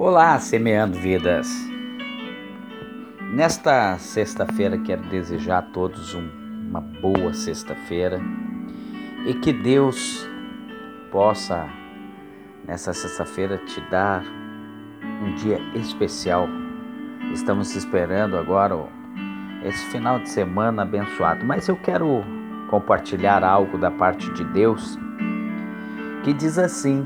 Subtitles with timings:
[0.00, 1.48] Olá, semeando vidas.
[3.34, 6.30] Nesta sexta-feira quero desejar a todos um,
[6.68, 8.20] uma boa sexta-feira
[9.26, 10.24] e que Deus
[11.10, 11.68] possa
[12.64, 14.22] nessa sexta-feira te dar
[15.20, 16.48] um dia especial.
[17.32, 18.76] Estamos esperando agora
[19.64, 22.22] esse final de semana abençoado, mas eu quero
[22.70, 24.96] compartilhar algo da parte de Deus
[26.22, 27.04] que diz assim: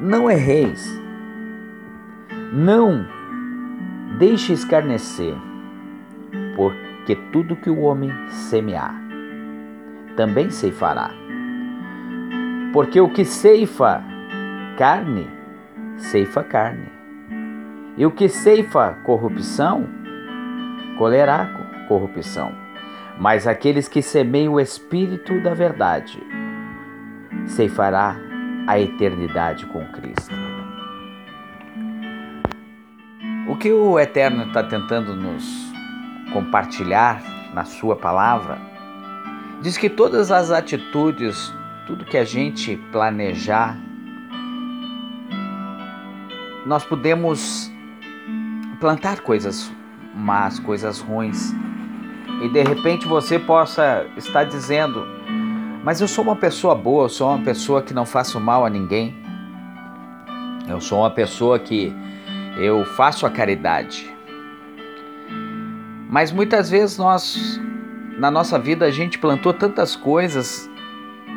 [0.00, 1.00] Não erreis
[2.52, 3.06] não
[4.18, 5.34] deixe escarnecer,
[6.56, 8.94] porque tudo que o homem semear,
[10.16, 11.10] também ceifará.
[12.72, 14.02] Porque o que ceifa
[14.76, 15.28] carne,
[15.96, 16.90] ceifa carne.
[17.96, 19.86] E o que ceifa corrupção,
[20.98, 21.46] colherá
[21.88, 22.52] corrupção.
[23.18, 26.20] Mas aqueles que semeiam o Espírito da verdade,
[27.46, 28.29] ceifará
[28.70, 30.32] a eternidade com Cristo.
[33.48, 35.72] O que o Eterno está tentando nos
[36.32, 37.20] compartilhar
[37.52, 38.58] na Sua palavra
[39.60, 41.52] diz que todas as atitudes,
[41.84, 43.76] tudo que a gente planejar,
[46.64, 47.72] nós podemos
[48.78, 49.72] plantar coisas
[50.14, 51.52] más, coisas ruins.
[52.40, 55.04] E de repente você possa estar dizendo:
[55.82, 58.70] Mas eu sou uma pessoa boa, eu sou uma pessoa que não faço mal a
[58.70, 59.16] ninguém.
[60.68, 61.92] Eu sou uma pessoa que
[62.58, 64.14] eu faço a caridade.
[66.08, 67.58] Mas muitas vezes nós,
[68.18, 70.68] na nossa vida, a gente plantou tantas coisas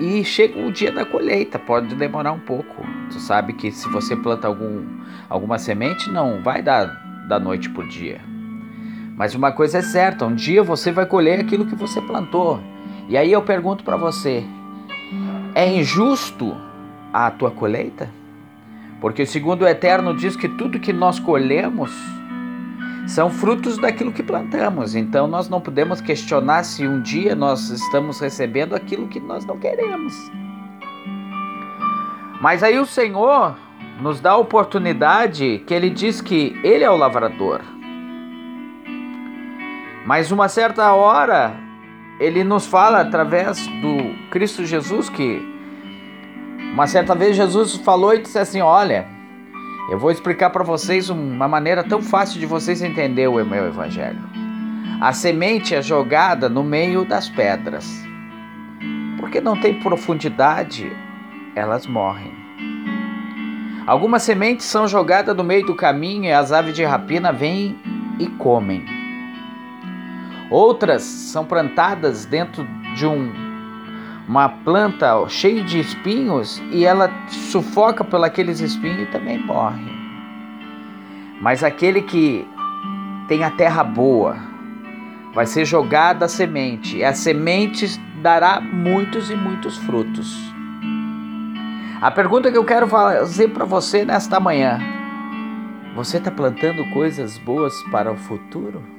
[0.00, 2.84] e chega o dia da colheita, pode demorar um pouco.
[3.10, 4.84] Tu sabe que se você planta algum,
[5.28, 6.86] alguma semente, não vai dar
[7.28, 8.20] da noite por dia.
[9.16, 12.73] Mas uma coisa é certa, um dia você vai colher aquilo que você plantou.
[13.08, 14.44] E aí eu pergunto para você,
[15.54, 16.56] é injusto
[17.12, 18.10] a tua colheita?
[19.00, 21.92] Porque segundo o Eterno diz que tudo que nós colhemos
[23.06, 24.94] são frutos daquilo que plantamos.
[24.94, 29.58] Então nós não podemos questionar se um dia nós estamos recebendo aquilo que nós não
[29.58, 30.14] queremos.
[32.40, 33.56] Mas aí o Senhor
[34.00, 37.60] nos dá a oportunidade que ele diz que ele é o lavrador.
[40.06, 41.63] Mas uma certa hora
[42.18, 45.42] ele nos fala através do Cristo Jesus que
[46.72, 49.06] uma certa vez Jesus falou e disse assim: Olha,
[49.90, 54.22] eu vou explicar para vocês uma maneira tão fácil de vocês entenderem o meu evangelho.
[55.00, 57.86] A semente é jogada no meio das pedras.
[59.18, 60.90] Porque não tem profundidade,
[61.54, 62.32] elas morrem.
[63.86, 67.78] Algumas sementes são jogadas no meio do caminho e as aves de rapina vêm
[68.18, 69.03] e comem.
[70.54, 73.42] Outras são plantadas dentro de um
[74.28, 79.84] uma planta cheia de espinhos e ela sufoca por aqueles espinhos e também morre.
[81.40, 82.46] Mas aquele que
[83.26, 84.36] tem a terra boa,
[85.34, 90.38] vai ser jogada a semente, e a semente dará muitos e muitos frutos.
[92.00, 94.78] A pergunta que eu quero fazer para você nesta manhã:
[95.96, 98.93] você está plantando coisas boas para o futuro?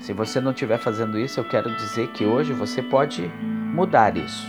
[0.00, 4.46] Se você não estiver fazendo isso, eu quero dizer que hoje você pode mudar isso.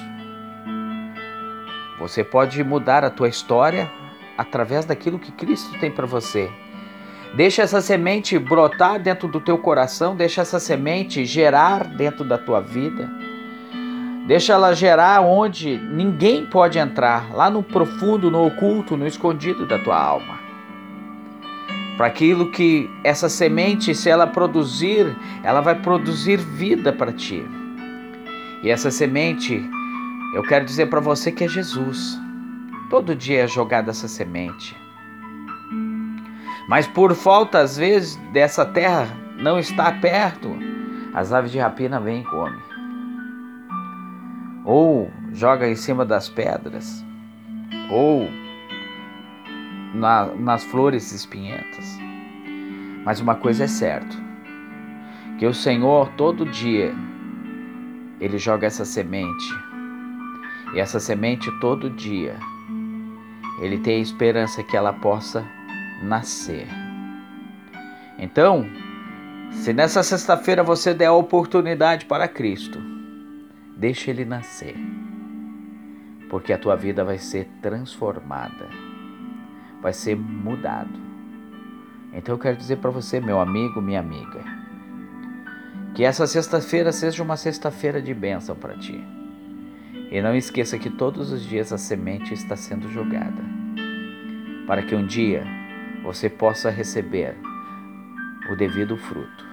[1.99, 3.91] Você pode mudar a tua história
[4.37, 6.49] através daquilo que Cristo tem para você.
[7.35, 12.61] Deixa essa semente brotar dentro do teu coração, deixa essa semente gerar dentro da tua
[12.61, 13.09] vida.
[14.25, 19.77] Deixa ela gerar onde ninguém pode entrar, lá no profundo, no oculto, no escondido da
[19.77, 20.40] tua alma
[22.01, 27.45] para aquilo que essa semente, se ela produzir, ela vai produzir vida para ti.
[28.63, 29.63] E essa semente,
[30.33, 32.19] eu quero dizer para você que é Jesus.
[32.89, 34.75] Todo dia é jogada essa semente.
[36.67, 39.07] Mas por falta, às vezes, dessa terra
[39.37, 40.57] não estar perto,
[41.13, 42.63] as aves de rapina vêm e comem.
[44.65, 47.05] Ou joga em cima das pedras,
[47.91, 48.27] ou
[49.93, 51.97] na, nas flores espinhentas.
[53.03, 54.15] Mas uma coisa é certa,
[55.37, 56.93] que o Senhor todo dia
[58.19, 59.53] ele joga essa semente.
[60.73, 62.35] E essa semente todo dia
[63.59, 65.45] ele tem a esperança que ela possa
[66.03, 66.67] nascer.
[68.17, 68.65] Então,
[69.51, 72.79] se nessa sexta-feira você der a oportunidade para Cristo,
[73.77, 74.75] deixe ele nascer.
[76.29, 78.90] Porque a tua vida vai ser transformada
[79.81, 80.99] vai ser mudado.
[82.13, 84.43] Então eu quero dizer para você, meu amigo, minha amiga,
[85.95, 89.03] que essa sexta-feira seja uma sexta-feira de bênção para ti.
[90.11, 93.41] E não esqueça que todos os dias a semente está sendo jogada.
[94.67, 95.43] para que um dia
[96.03, 97.35] você possa receber
[98.49, 99.45] o devido fruto.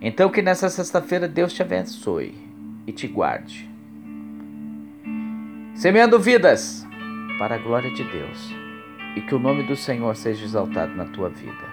[0.00, 2.34] Então, que nessa sexta-feira Deus te abençoe
[2.86, 3.68] e te guarde.
[5.74, 6.86] Semeando vidas
[7.38, 8.54] para a glória de Deus
[9.16, 11.71] e que o nome do Senhor seja exaltado na tua vida.